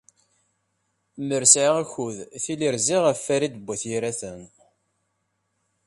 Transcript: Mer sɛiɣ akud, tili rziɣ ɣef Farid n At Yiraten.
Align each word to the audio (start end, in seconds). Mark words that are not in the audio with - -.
Mer 1.27 1.43
sɛiɣ 1.53 1.75
akud, 1.83 2.17
tili 2.43 2.69
rziɣ 2.75 3.01
ɣef 3.03 3.19
Farid 3.27 3.53
n 3.57 3.61
At 3.73 3.83
Yiraten. 3.89 4.41